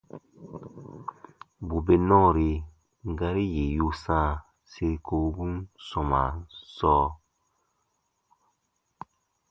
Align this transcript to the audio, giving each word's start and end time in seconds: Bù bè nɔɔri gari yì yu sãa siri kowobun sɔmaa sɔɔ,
Bù 1.67 1.77
bè 1.85 1.95
nɔɔri 2.07 2.49
gari 3.17 3.43
yì 3.55 3.63
yu 3.77 3.87
sãa 4.03 4.29
siri 4.69 4.95
kowobun 5.05 5.53
sɔmaa 5.87 6.29
sɔɔ, 6.75 7.05